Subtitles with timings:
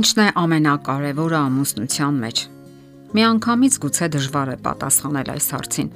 [0.00, 2.38] Ինչն է ամենակարևորը ամուսնության մեջ։
[3.16, 5.90] Միանգամից գուցե դժվար է պատասխանել այս հարցին։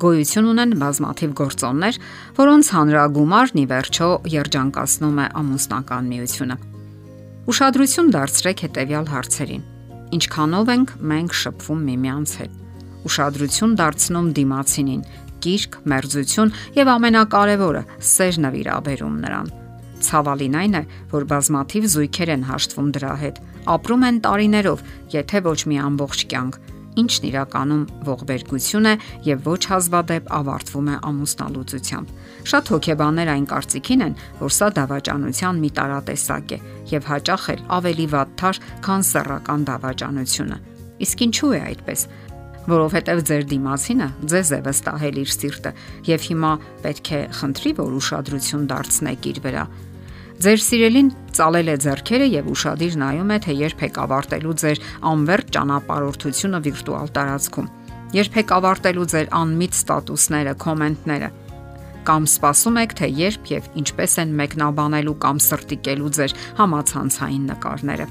[0.00, 1.98] Գոյություն ունեն բազմաթիվ գործոններ,
[2.40, 6.58] որոնց հանրագումարն ի վերջո երջանկացնում է ամուսնական միությունը։
[7.52, 9.62] Ուշադրություն դարձրեք հետևյալ հարցերին.
[10.16, 12.58] Ինչքանով ենք մենք շփվում միմյանց հետ։
[13.10, 15.06] Ուշադրություն դարձնում դիմացինին,
[15.44, 19.58] կիրք, մերձություն եւ ամենակարևորը՝ սեր նվիրաբերում նրան
[20.00, 20.82] Ցավալին այն է,
[21.12, 23.40] որ բազմաթիվ զույգեր են հաշտվում դրա հետ,
[23.74, 26.54] ապրում են տարիներով, եթե ոչ մի ամբողջ կյանք,
[27.00, 28.94] ինչն իրականում ողբերգություն է
[29.26, 32.14] եւ ոչ հազվադեպ ավարտվում է ամուսնալուծությամբ։
[32.50, 36.58] Շատ հոգեբաններ այն կարծիքին են, որ սա դավաճանության մի տարատեսակ է
[36.90, 40.58] եւ հաճախ էլ ավելի վատթար, քան սեռական դավաճանությունը։
[41.00, 42.00] Իսկ ինչու է այդպես
[42.70, 45.70] որովհետև ձեր դիմացինը ձեզ է վստահել իր սիրտը
[46.10, 46.50] եւ հիմա
[46.84, 49.64] պետք է խնդրի, որ ուշադրություն դարձնեք իր վրա
[50.40, 54.78] Ձեր սիրելին ծալել է зерքերը եւ ուրشادիր նայում է, թե երբ եք ավարտելու ձեր
[55.10, 57.66] անվերջ ճանապարհորդությունը վիրտուալ տարածքում։
[58.16, 61.28] Երբ եք ավարտելու ձեր անմիտ ստատուսները, կոմենտները,
[62.08, 68.08] կամ սպասում եք, թե երբ եւ ինչպես են մեկնաբանելու կամ սրտիկելու ձեր համացանցային նկարները։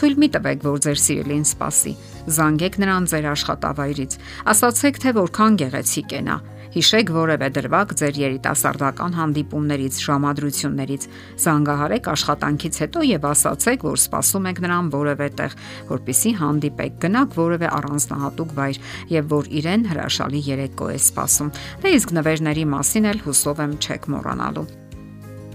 [0.00, 1.92] Թույլ մի տվեք, որ ձեր սիրելին սպասի։
[2.34, 4.16] Զանգեք նրան ձեր աշխատավայրից։
[4.48, 6.38] Ասացեք, թե որքան գեղեցիկ է նա
[6.74, 11.04] Հիշեք որևէ դրվագ ձեր երիտասարդական հանդիպումներից, ժամադրություններից,
[11.44, 15.54] զանգահարեք աշխատանքից հետո եւ ասացեք, որ սպասում եք նրան որևէ տեղ,
[15.94, 18.80] որpիսի հանդիպեք, գնաք որևէ առանձնահատուկ վայր
[19.14, 24.10] եւ որ իրեն հրաշալի երեկո է սպասում։ Դե իսկ նվերների մասին էլ հուսով եմ չեք
[24.18, 24.66] մոռանալու։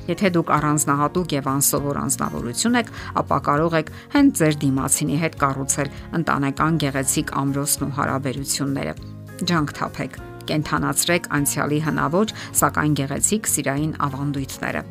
[0.10, 2.88] Եթե դուք առանձնահատուկ եւ անսովոր անznավորություն եք,
[3.22, 8.98] ապա կարող եք հենց ձեր դիմացինի հետ կառուցել ընտանեկան գեղեցիկ ամրոցն ու հարաբերությունները։
[9.46, 14.84] Ջանք թափեք կենթանացրեք անցյալի հնաոճ, սակայն գեղեցիկ սիրային ավանդույթները։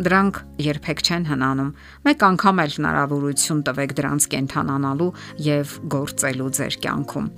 [0.00, 1.72] Դրանք երբեք չեն հնանում։
[2.08, 5.10] Մեկ անգամ էլ հնարավորություն տվեք դրանց կենթանանալու
[5.50, 7.28] եւ գործելու ձեր կյանքում։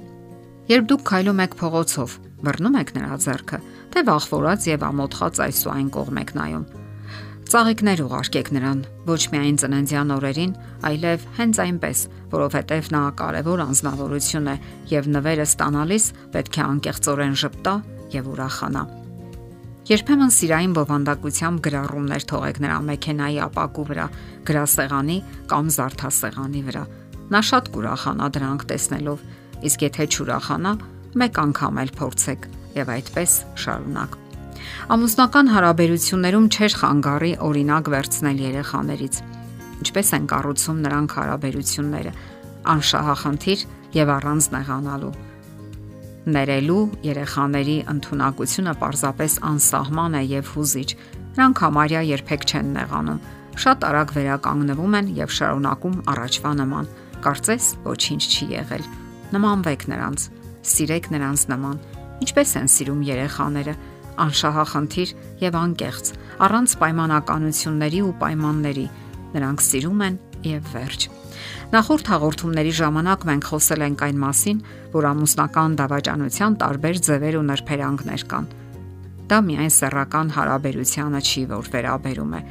[0.70, 2.14] Երբ դուք քայլում եք փողոցով,
[2.46, 3.58] բռնում եք նրա ձեռքը,
[3.92, 6.66] թե վախվորած եւ ամոթխած այս ու այն կողմ եք նայում
[7.52, 10.52] Ծաղիկներ ուղարկեք նրան ոչ միայն ծննդյան օրերին,
[10.88, 14.54] այլև հենց այնպես, որովհետև նա կարևոր անznավորություն է
[14.88, 17.74] եւ նվերը ստանալիս պետք է անկեղծորեն ճպտա
[18.16, 18.84] եւ ուրախանա։
[19.92, 24.08] Երբեմն սիրային բովանդակությամբ գրառումներ թողեք նրա մեքենայի ապակու վրա,
[24.48, 25.18] գրասեղանի
[25.52, 26.86] կամ զարդասեղանի վրա։
[27.36, 29.28] Նա շատ կուրախանա դրանք տեսնելով,
[29.68, 30.74] իսկ եթե չուրախանա,
[31.20, 34.21] մեկ անգամ էլ փորձեք եւ այդպես շարունակ։
[34.90, 39.18] Ամուսնական հարաբերություններում չէր խանգարի օրինակ վերցնել երեխաներից։
[39.78, 42.12] Ինչպես են կառուցում նրանք հարաբերությունները՝
[42.72, 43.62] անշահախնդիր
[43.94, 45.12] եւ առանց նեղանալու։
[46.34, 50.90] Ներելու երեխաների ընտունակությունը պարզապես անսահման է եւ հուզիչ։
[51.38, 53.22] Նրանք համարյա երբեք չեն նեղանում։
[53.62, 58.84] Շատ արագ վերականգնվում են եւ շարունակում առաջվա նման։ Կարծես ոչինչ չի եղել։
[59.32, 60.20] Նմանվեք նրանց,
[60.72, 61.82] սիրեք նրանց նման։
[62.22, 63.74] Ինչպես են սիրում երեխաները,
[64.20, 65.10] անշահախնդիր
[65.42, 66.12] եւ անկեղծ,
[66.46, 68.86] առանց պայմանականությունների ու պայմանների։
[69.32, 70.16] Նրանք սիրում են
[70.52, 71.06] եւ վերջ։
[71.72, 74.58] Նախորդ հաղորդումների ժամանակ մենք խոսել ենք այն մասին,
[74.92, 78.50] որ ամուսնական դավաճանության տարբեր ձևեր ու նրբերանգներ կան։
[79.32, 82.42] Դա միայն սեռական հարաբերությանը չի, որ վերաբերում է։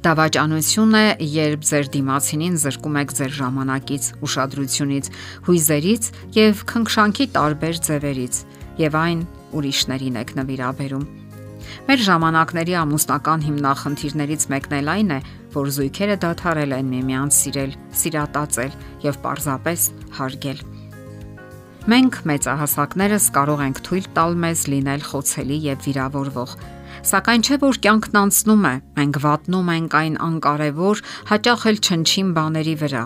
[0.00, 5.10] Դավաճանություն է, երբ ձեր դիմացինին զրկում եք ձեր ժամանակից, ուշադրությունից,
[5.44, 6.08] հույզերից
[6.40, 8.38] եւ քնքշանքի տարբեր ձևերից,
[8.80, 9.24] եւ այն
[9.60, 11.04] ուրիշներին եք նվիրաբերում։
[11.86, 15.18] Մեր ժամանակների ամուսնական հիմնախնդիրներից մեկն էլ այն է,
[15.54, 19.86] որ զույգերը դադարել են միմյանց սիրել, սիրատացել եւ պարզապես
[20.18, 20.62] հարգել։
[21.90, 26.54] Մենք մեծահասակներս կարող ենք թույլ տալ մեզ լինել խոցելի եւ վիրավորվող,
[27.10, 32.76] սակայն չէ որ կյանքն անցնում է, մենք վատնում ենք այն անկարևոր, հաճախ էլ չնչին բաների
[32.84, 33.04] վրա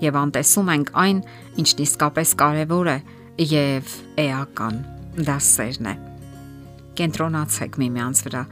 [0.00, 1.18] եւ անտեսում ենք այն,
[1.60, 2.98] ինչն իսկապես կարևոր է
[3.50, 3.92] եւ
[4.24, 4.80] էական
[5.18, 5.94] դա սերն է։
[7.00, 8.42] Կենտրոնացեք միմյանց վրա,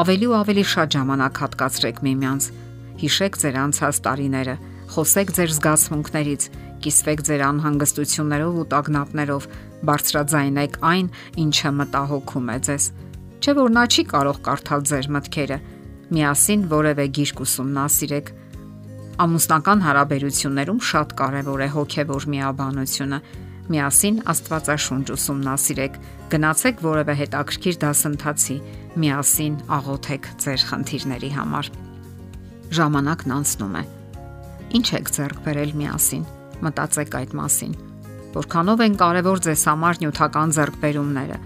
[0.00, 2.48] ավելի ու ավելի շատ ժամանակ հատկացրեք միմյանց։
[2.96, 4.54] Հիշեք ձեր անցած տարիները,
[4.96, 6.42] խոսեք ձեր զգացմունքներից,
[6.86, 9.48] կիսվեք ձեր անհանգստություններով ու տագնապներով,
[9.86, 11.06] բարձրաձայնեք այն,
[11.44, 12.84] ինչը մտահոգում է ձեզ։
[13.36, 15.58] Չէ որ նա չի կարող կարդալ ձեր մտքերը։
[16.16, 18.30] Միասին որևէ գիրք ուսումնասիրեք։
[19.26, 23.18] Ամուսնական հարաբերություններում շատ կարևոր է հոգեվոր միաբանությունը
[23.66, 25.94] Միասին Աստվածաշունչ ուսումնասիրեք,
[26.30, 28.56] գնացեք որևէ հետաքրքիր դասընթացի,
[29.02, 31.70] միասին աղոթեք ձեր խնդիրների համար։
[32.78, 33.82] Ժամանակն անցնում է։
[34.78, 36.22] Ինչ եք ձեռք բերել միասին։
[36.66, 37.74] Մտածեք այդ մասին։
[38.36, 41.38] Որքանով են կարևոր ձեզ համար նյութական ձեռքբերումները։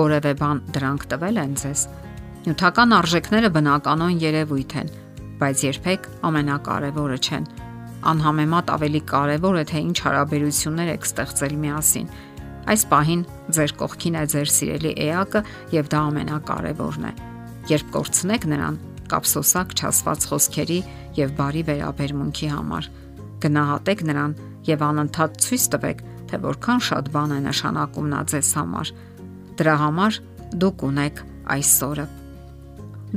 [0.00, 1.82] Որևէ բան դրանք տվել են ձեզ։
[2.46, 4.94] Նյութական արժեքները բնականon երևույթ են,
[5.40, 7.50] բայց երբեք ամենակարևորը չեն
[8.00, 12.06] անհամեմատ ավելի կարևոր է թե ինչ հարաբերություններ եք ստեղծել միասին։
[12.70, 13.22] Այս պահին
[13.56, 15.42] ձեր կողքին է ձեր սիրելի էակը
[15.74, 17.12] եւ դա ամենակարևորն է։
[17.70, 18.78] Երբ կորցնեք նրան,
[19.10, 20.78] կապսոսակ չասված խոսքերի
[21.20, 22.88] եւ բարի վերաբերմունքի համար,
[23.44, 24.36] գնահատեք նրան
[24.70, 28.92] եւ անընդհատ ցույց տվեք, թե որքան շատ բան է նշանակում նա ձեզ համար։
[29.60, 30.18] Դրա համար
[30.60, 31.22] դուք ունեք
[31.56, 32.06] այսօրը։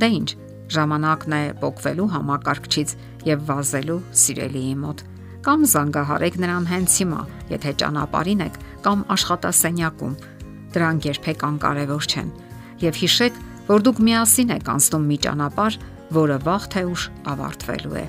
[0.02, 0.30] Դե ինչ,
[0.74, 2.94] ժամանակն է փոխվելու համակարգչից
[3.28, 5.04] եւ վազելու սիրելիի մոտ
[5.44, 7.22] կամ զանգահարեք նրան հենց հիմա,
[7.52, 10.14] եթե ճանապարհին եք կամ աշխատասենյակում։
[10.74, 12.30] Դրանք երբեք անկարևոր չեն։
[12.84, 15.76] Եվ հիշեք, որ դուք միասին եք անցնում մի ճանապարհ,
[16.16, 18.06] որը վաղ թե ուշ ավարտվելու է։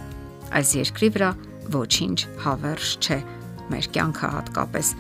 [0.54, 1.30] Այս երկրի վրա
[1.74, 3.18] ոչինչ հավերժ չէ,
[3.74, 4.94] մեր կյանքը հատկապես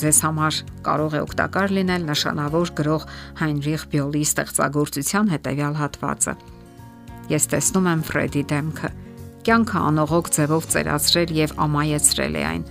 [0.00, 3.02] ձեզ համար կարող է օգտակար լինել նշանավոր գրող
[3.40, 6.34] Հայնրիխ Բյոլի ստեղծագործության հետևյալ հատվածը։
[7.30, 8.88] Ես տեսնում եմ Ֆրեդի դեմքը։
[9.46, 12.64] Կյանքը անողոք ձևով ծերացրել եւ ամայեցրել է այն։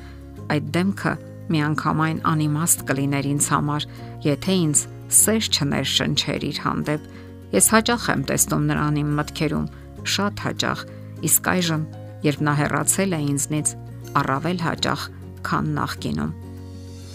[0.49, 1.13] Այդ դեմքը
[1.49, 3.85] միանգամայն անիմաստ կլիներ ինձ համար,
[4.25, 4.81] եթե ինձ
[5.19, 7.07] սեր չներշնչեր իր հանդեպ։
[7.55, 9.69] Ես հաճախ եմ տեսնում նրան իմ մտքերում,
[10.13, 10.83] շատ հաճախ,
[11.29, 11.85] իսկ այժմ,
[12.29, 13.71] երբ նա հեռացել է ինձնից,
[14.19, 15.05] առավել հաճախ,
[15.49, 16.35] քան նախկինում։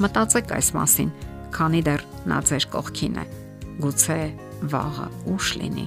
[0.05, 1.13] Մտածեք այս մասին,
[1.55, 3.29] քանի դեռ նա ձեր կողքին է։
[3.85, 4.19] Գուցե
[4.75, 5.87] վաղը ուշ լինի։